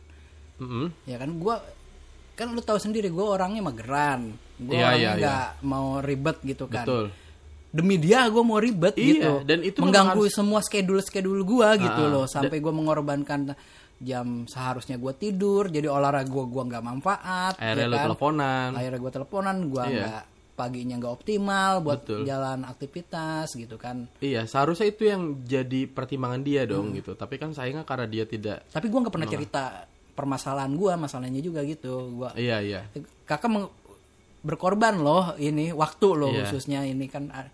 [0.58, 0.90] Mm-mm.
[1.06, 1.56] Ya kan gue
[2.38, 4.32] kan lu tahu sendiri gue orangnya mageran.
[4.56, 5.18] Gue Iya, orangnya iya, iya.
[5.20, 6.86] nggak mau ribet gitu kan.
[6.86, 7.06] betul
[7.68, 9.34] Demi dia gue mau ribet Iya, gitu.
[9.44, 13.54] dan itu mengganggu memang semua schedule schedule gue gitu Ah, loh sampai gue mengorbankan
[13.98, 18.04] jam seharusnya gue tidur jadi olahraga gue gua nggak manfaat akhirnya ya kan?
[18.06, 19.98] teleponan akhirnya gue teleponan gue Iya.
[20.00, 20.24] nggak
[20.54, 22.22] paginya nggak optimal buat Betul.
[22.24, 26.96] jalan aktivitas gitu kan iya seharusnya itu yang jadi pertimbangan dia dong Hmm.
[26.96, 29.64] gitu tapi kan sayangnya karena dia tidak tapi gue nggak pernah cerita
[30.18, 32.82] permasalahan gue masalahnya juga gitu gue iya iya
[33.24, 33.74] kakak meng-
[34.42, 36.42] berkorban loh ini waktu loh Iya.
[36.44, 37.46] khususnya ini kan ah,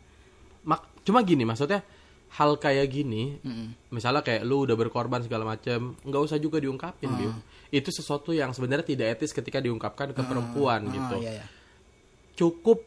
[0.64, 1.84] Mak- cuma gini maksudnya
[2.34, 3.36] hal kayak gini
[3.90, 7.18] misalnya kayak lu udah berkorban segala macam nggak usah juga diungkapin Ah.
[7.20, 7.32] Biu.
[7.70, 11.46] itu sesuatu yang sebenarnya tidak etis ketika diungkapkan ke perempuan gitu ah, iya, iya.
[12.34, 12.80] cukup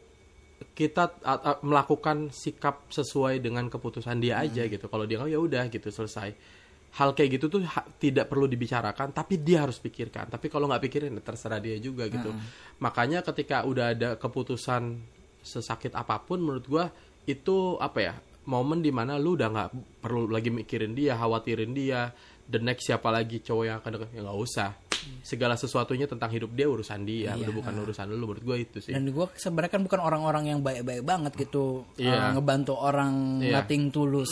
[0.73, 1.21] kita
[1.61, 4.45] melakukan sikap sesuai dengan keputusan dia Hmm.
[4.47, 6.33] aja gitu kalau dia nggak ya udah gitu selesai
[6.97, 10.33] hal kayak gitu tuh ha- tidak perlu dibicarakan tapi dia harus pikirkan.
[10.33, 12.33] Tapi kalau nggak pikirin ya terserah dia juga gitu.
[12.33, 12.41] Hmm.
[12.81, 15.01] makanya ketika udah ada keputusan
[15.45, 16.85] sesakit apa pun menurut gua
[17.29, 18.15] itu apa ya
[18.47, 22.15] momen di mana lu udah nggak perlu lagi mikirin dia khawatirin dia
[22.47, 24.71] the next siapa lagi cowok yang akan deket ya nggak usah
[25.21, 28.79] segala sesuatunya tentang hidup dia urusan dia Iya, udah bukan urusan lu menurut gua itu
[28.79, 28.95] sih.
[28.95, 31.83] Dan gue sebenarnya kan bukan orang-orang yang baik-baik banget gitu.
[31.99, 32.14] Iya.
[32.14, 33.59] eh, ngebantu orang Iya.
[33.59, 34.31] nothing tulus.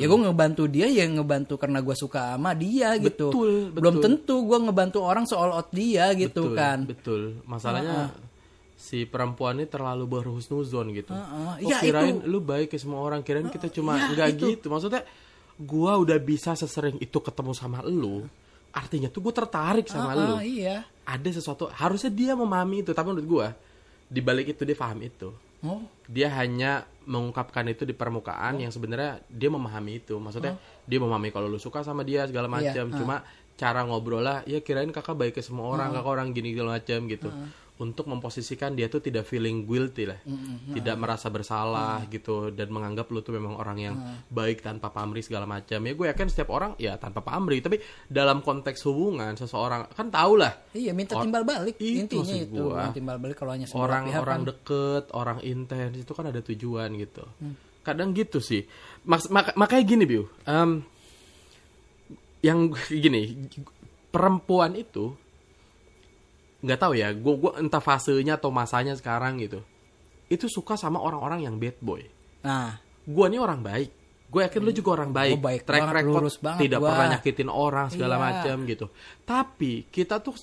[0.00, 3.28] Ya gue ngebantu dia ya ngebantu karena gue suka sama dia gitu.
[3.28, 6.78] Betul, belum tentu gue ngebantu orang soal out dia gitu betul, kan.
[6.88, 7.20] betul.
[7.44, 8.16] Masalahnya
[8.80, 11.12] si perempuan ini terlalu berhusnuzon gitu.
[11.12, 11.52] Heeh.
[11.60, 13.20] oh, Ya, kirain lu baik ke semua orang?
[13.20, 14.44] Kirain kita cuma ya, nggak itu.
[14.56, 14.66] gitu.
[14.72, 15.04] Maksudnya
[15.60, 18.24] gua udah bisa sesering itu ketemu sama lu
[18.70, 20.86] artinya tuh gue tertarik sama lu Ah, iya.
[21.06, 23.48] Ada sesuatu harusnya dia memahami itu tapi menurut gua
[24.06, 25.34] di balik itu dia paham itu.
[25.60, 25.82] Oh.
[26.06, 30.16] Dia hanya mengungkapkan itu di permukaan yang sebenarnya dia memahami itu.
[30.22, 30.54] Maksudnya
[30.86, 33.16] dia memahami kalau lu suka sama dia segala Iya, macam cuma
[33.60, 36.98] cara ngobrol lah ya kirain kakak baik ke semua orang kakak orang gini segala macam
[37.12, 37.28] gitu
[37.80, 40.20] untuk memposisikan dia tuh tidak feeling guilty lah.
[40.70, 43.94] Tidak merasa bersalah gitu dan menganggap lu tuh memang orang yang
[44.28, 45.80] baik tanpa pamrih segala macam.
[45.80, 47.64] Ya gue yakin setiap orang ya tanpa pamrih.
[47.64, 50.52] Tapi dalam konteks hubungan seseorang kan tau lah.
[50.70, 51.80] Iya minta timbal balik.
[51.80, 52.84] Itu intinya itu gua.
[52.84, 54.48] minta timbal balik kalau hanya orang pihak orang kan.
[54.52, 57.24] deket orang intens itu kan ada tujuan gitu.
[57.40, 57.56] Hmm.
[57.80, 58.68] kadang gitu sih.
[59.08, 60.28] Maks- mak- makanya gini biu.
[60.44, 60.84] Em,
[62.44, 63.48] yang gini
[64.08, 65.16] perempuan itu
[66.60, 69.60] nggak tahu ya gue gua entah fasenya atau masanya sekarang gitu.
[70.28, 72.04] Itu suka sama orang-orang yang bad boy.
[72.44, 72.78] Nah.
[73.00, 73.90] Gue nih orang baik.
[74.30, 76.88] Gue yakin lu juga orang baik, baik track banget, record lurus banget tidak gua.
[76.94, 78.22] pernah nyakitin orang segala Iya.
[78.22, 78.86] macam gitu.
[79.26, 80.36] Tapi kita tuh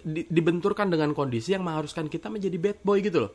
[0.00, 3.32] di- dibenturkan dengan kondisi yang mengharuskan kita menjadi bad boy gitu loh.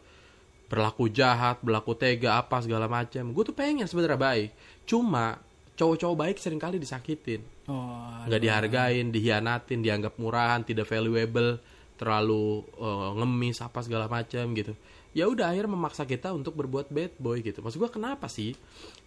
[0.66, 4.50] Berlaku jahat berlaku tega apa segala macam gue tuh pengen sebenarnya baik.
[4.86, 5.38] Cuma
[5.78, 7.42] cowok-cowok baik sering kali disakitin.
[7.70, 11.62] Oh nggak dihargain dihianatin dianggap murahan tidak valuable
[12.00, 14.72] terlalu eh, ngemis apa segala macam gitu.
[15.12, 17.60] Ya udah akhirnya memaksa kita untuk berbuat bad boy gitu.
[17.60, 18.56] Maksud gua kenapa sih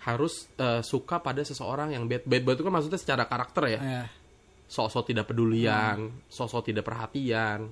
[0.05, 3.81] harus eh, suka pada seseorang yang bad bad boy itu kan maksudnya secara karakter ya.
[3.81, 4.05] Ya.
[4.73, 7.69] sosok tidak pedulian sosok tidak perhatian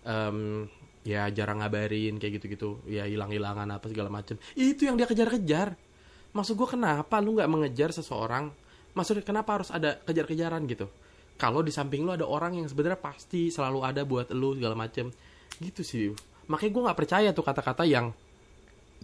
[0.00, 0.64] em,
[1.04, 2.84] ya jarang ngabarin kayak gitu-gitu.
[2.84, 5.76] Ya hilang-hilangan apa segala macam itu yang dia kejar-kejar.
[6.36, 8.52] Maksud gua kenapa lu nggak mengejar seseorang?
[8.92, 10.88] Maksudnya kenapa harus ada kejar-kejaran gitu
[11.38, 15.08] kalau di samping lu ada orang yang sebenarnya pasti selalu ada buat lu segala macam
[15.62, 16.10] gitu sih.
[16.50, 18.10] Makanya gua nggak percaya tuh kata-kata yang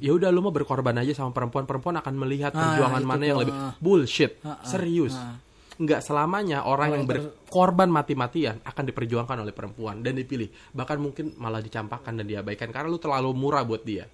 [0.03, 3.23] ya udah lu mau berkorban aja sama perempuan perempuan akan melihat Ah, perjuangan itu mana
[3.23, 3.73] tuh, yang lebih ah.
[3.79, 4.33] bullshit.
[4.43, 5.15] Ah, ah, serius.
[5.15, 5.39] ah.
[5.75, 10.47] nggak selamanya orang yang berkorban mati-matian akan diperjuangkan oleh perempuan dan dipilih.
[10.71, 14.07] Bahkan mungkin malah dicampakkan dan diabaikan karena lu terlalu murah buat dia.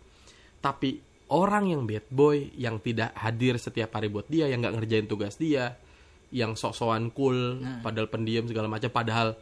[0.61, 1.01] Tapi
[1.33, 5.37] orang yang bad boy yang tidak hadir setiap hari buat dia yang nggak ngerjain tugas
[5.37, 5.77] dia
[6.31, 7.81] yang sok-sokan cool Nah.
[7.81, 9.35] padahal pendiam segala macam padahal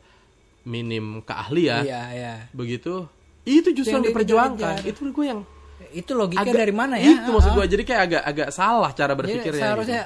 [0.64, 2.35] minim keahlian Iya, iya.
[2.51, 3.05] begitu
[3.42, 5.40] itu justru Yang yang diperjuangkan itu gue yang
[5.88, 7.09] Itu logika agak dari mana ya?
[7.14, 10.03] itu maksud gue jadi kayak agak agak salah cara Jadi berpikirnya seharusnya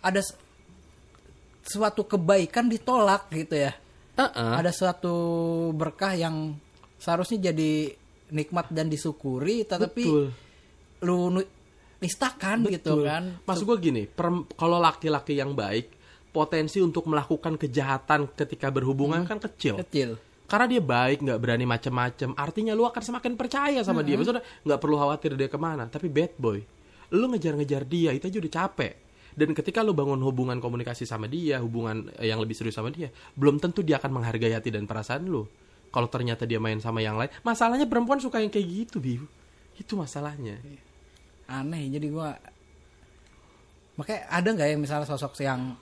[0.00, 0.36] ada s-
[1.62, 3.72] suatu kebaikan ditolak gitu ya.
[3.72, 4.18] gitu.
[4.18, 4.52] Heeh.
[4.54, 5.14] Ada suatu
[5.72, 6.56] berkah yang
[6.96, 7.92] seharusnya jadi
[8.30, 10.26] nikmat dan disyukuri, tetapi betul
[11.00, 11.40] lu
[11.96, 13.04] nistakan gitu Betul.
[13.04, 13.24] kan.
[13.42, 14.02] Maksud gue gini,
[14.54, 15.88] kalau laki-laki yang baik,
[16.30, 19.78] potensi untuk melakukan kejahatan ketika berhubungan kan kecil.
[19.82, 20.18] Kecil.
[20.50, 22.34] Karena dia baik, nggak berani macem-macem.
[22.34, 24.18] Artinya lu akan semakin percaya sama dia.
[24.18, 25.86] Maksudnya nggak perlu khawatir dia ke mana.
[25.86, 26.58] Tapi bad boy,
[27.14, 28.94] lu ngejar-ngejar dia itu aja udah capek.
[29.30, 33.62] Dan ketika lu bangun hubungan komunikasi sama dia, hubungan yang lebih serius sama dia, belum
[33.62, 35.46] tentu dia akan menghargai hati dan perasaan lu.
[35.94, 39.26] Kalau ternyata dia main sama yang lain, masalahnya perempuan suka yang kayak gitu, Biu.
[39.78, 40.58] Itu masalahnya.
[41.50, 42.38] Aneh jadi gua
[43.98, 45.74] makanya ada nggak ya misalnya sosok yang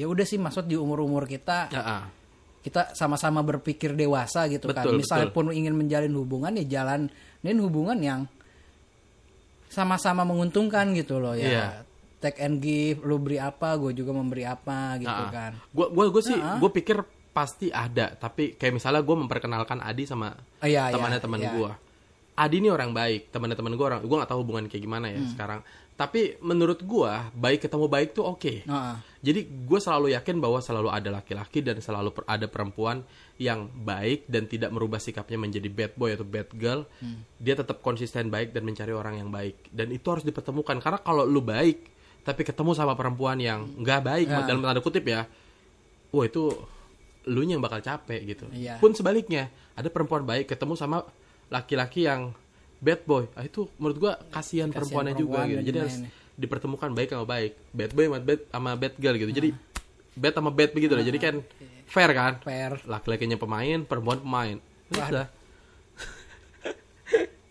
[0.00, 2.04] ya udah sih maksud di umur-umur kita Ya, ah.
[2.64, 4.80] kita sama-sama berpikir dewasa gitu kan.
[4.88, 8.20] Betul, Misalnya pun ingin menjalin hubungan ya jalanin hubungan yang
[9.70, 11.46] sama-sama menguntungkan gitu loh ya.
[11.46, 11.66] Iya.
[12.20, 15.56] Take and give, lu beri apa, gue juga memberi apa gitu kan.
[15.72, 20.34] Gue gua gua sih gue pikir pasti ada, tapi kayak misalnya gue memperkenalkan Adi sama
[20.60, 21.52] Oh, iya, temannya iya, teman iya.
[21.54, 21.70] gue.
[22.36, 25.20] Adi ini orang baik, temannya teman gue orang, gue nggak tahu hubungan kayak gimana ya
[25.22, 25.30] Hmm.
[25.32, 25.60] sekarang.
[26.00, 28.64] Tapi menurut gue baik ketemu baik tuh oke.
[28.64, 28.96] Ah, ah.
[29.20, 33.04] Jadi gue selalu yakin bahwa selalu ada laki-laki dan selalu per- ada perempuan
[33.36, 36.88] yang baik dan tidak merubah sikapnya menjadi bad boy atau bad girl.
[37.04, 37.20] Hmm.
[37.36, 39.68] Dia tetap konsisten baik dan mencari orang yang baik.
[39.68, 41.92] Dan itu harus dipertemukan karena kalau lu baik
[42.24, 44.44] tapi ketemu sama perempuan yang nggak baik Ya.
[44.44, 45.28] dalam tanda kutip ya,
[46.12, 46.52] wah itu
[47.28, 48.48] lu yang bakal capek gitu.
[48.56, 48.80] Iya.
[48.80, 51.04] Pun sebaliknya ada perempuan baik ketemu sama
[51.52, 52.32] laki-laki yang
[52.80, 53.24] bad boy.
[53.36, 55.62] Ah, itu menurut gua kasihan Kasihan perempuannya juga gitu.
[55.62, 55.96] Jadi harus
[56.34, 57.52] dipertemukan baik sama baik.
[57.70, 59.32] Bad boy sama bad sama bad girl gitu.
[59.32, 59.48] Jadi
[60.16, 61.04] bad sama bad begitu lah.
[61.04, 61.34] Jadi kan
[61.86, 62.32] fair kan?
[62.42, 62.72] fair.
[62.88, 64.56] Laki-lakinya pemain, perempuan pemain.
[64.90, 65.28] Udah.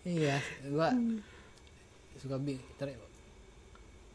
[0.00, 0.40] Iya,
[0.72, 0.96] gua
[2.16, 2.56] suka bi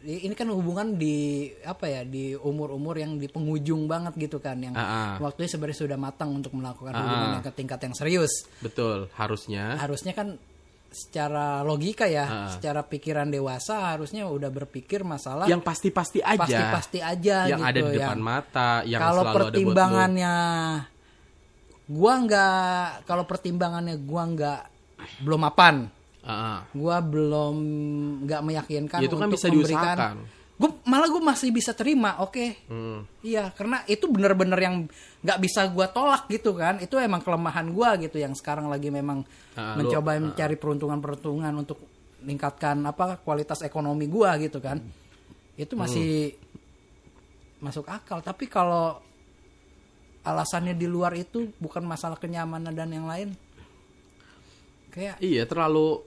[0.05, 4.77] ini kan hubungan di apa ya di umur-umur yang di penghujung banget gitu kan yang
[4.77, 5.13] Ah, ah.
[5.17, 7.33] waktunya sebenarnya sudah matang untuk melakukan Ah, hubungan ah.
[7.41, 8.45] yang ke tingkat yang serius.
[8.61, 9.81] Betul, harusnya.
[9.81, 10.37] harusnya kan
[10.95, 12.47] secara logika ya, Ah.
[12.47, 16.39] secara pikiran dewasa harusnya udah berpikir masalah Yang pasti-pasti aja.
[16.39, 19.43] pasti-pasti aja yang gitu ada di depan yang mata, yang kalau selalu ada buat lu.
[19.51, 20.35] pertimbangannya
[21.85, 24.61] gua nggak kalau pertimbangannya gua nggak
[25.21, 25.75] belum mapan,
[26.23, 26.63] ah.
[26.71, 27.55] gua belum
[28.23, 30.15] nggak meyakinkan Ya, itu kan untuk bisa memberikan diusahakan.
[30.55, 33.03] Gue malah gue masih bisa terima oke Hmm.
[33.19, 34.75] Iya, karena itu bener-bener yang
[35.19, 36.77] nggak bisa gua tolak gitu kan.
[36.77, 41.81] Itu emang kelemahan gua gitu yang sekarang lagi memang Ah, lu- mencoba mencari peruntungan-peruntungan untuk
[42.21, 44.79] meningkatkan apa kualitas ekonomi gua gitu kan.
[45.55, 46.37] Itu masih
[47.57, 48.21] masuk akal.
[48.21, 49.01] Tapi kalau
[50.21, 53.33] alasannya di luar itu bukan masalah kenyamanan dan yang lain,
[54.89, 56.01] kayak Iya, terlalu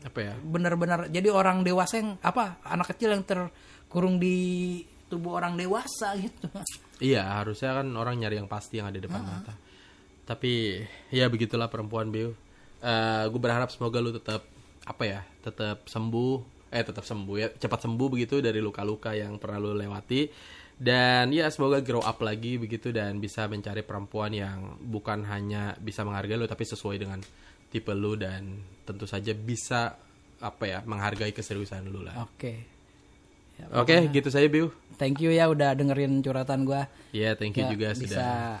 [0.00, 0.34] apa ya?
[0.36, 3.24] benar-benar jadi orang dewasa yang apa anak kecil yang
[3.94, 6.50] terkurung di tubuh orang dewasa gitu.
[6.98, 9.54] Iya, harusnya kan orang nyari yang pasti yang ada di depan mata.
[10.26, 10.82] Tapi
[11.14, 12.34] ya begitulah perempuan Biu.
[13.30, 14.42] gue berharap semoga lu tetap
[14.82, 19.62] apa ya, tetap sembuh, eh tetap sembuh ya, cepat sembuh begitu dari luka-luka yang pernah
[19.62, 20.26] lu lewati.
[20.74, 26.02] Dan ya semoga grow up lagi begitu dan bisa mencari perempuan yang bukan hanya bisa
[26.02, 27.22] menghargai lu tapi sesuai dengan
[27.70, 29.94] tipe lu dan tentu saja bisa
[30.42, 32.26] apa ya menghargai keseriusan lu lah.
[32.26, 32.73] Oke.
[33.54, 34.74] Ya, Oke, gitu saya Biu.
[34.94, 36.86] Thank you ya udah dengerin curhatan gua.
[37.10, 38.58] Iya, thank you Ya, juga bisa sudah.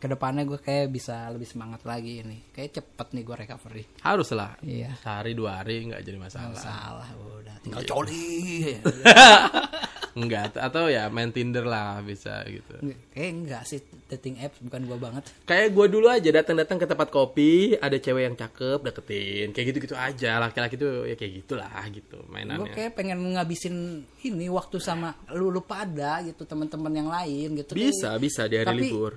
[0.00, 2.40] ke depannya gue kayak bisa lebih semangat lagi ini.
[2.56, 3.84] Kayak cepet nih gue recovery.
[4.00, 4.56] Harus lah.
[4.64, 4.96] Iya.
[4.96, 6.56] Sehari dua hari nggak jadi masalah.
[6.56, 8.80] Salah udah tinggal coli.
[10.14, 12.80] Enggak, atau ya main Tinder lah bisa gitu.
[13.14, 13.78] Kayak enggak sih
[14.10, 15.22] dating apps bukan gua banget.
[15.46, 19.94] Kayak gue dulu aja datang-datang ke tempat kopi, ada cewek yang cakep deketin, kayak gitu-gitu
[19.94, 20.42] aja.
[20.42, 22.74] Laki-laki tuh ya kayak gitulah gitu mainannya.
[22.74, 27.78] kayak pengen ngabisin ini waktu sama lu lu pada gitu teman-teman yang lain gitu.
[27.78, 29.12] Bisa, bisa di hari Tapi- libur.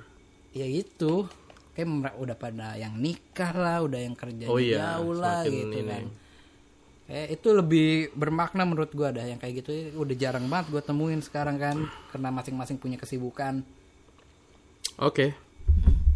[0.53, 1.25] Ya itu.
[1.73, 5.89] Kayak udah pada yang nikah lah, udah yang kerja Oh iya, jauh lah gitu ini.
[5.89, 6.05] kan.
[7.13, 11.21] Kayak itu lebih bermakna menurut gua dah yang kayak gitu udah jarang banget gua temuin
[11.21, 11.77] sekarang kan
[12.09, 13.61] karena masing-masing punya kesibukan.
[14.97, 15.37] Oke.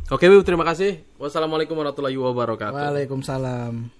[0.10, 1.06] Oke, Wiu, terima kasih.
[1.22, 2.74] Wassalamualaikum warahmatullahi wabarakatuh.
[2.82, 3.97] Waalaikumsalam.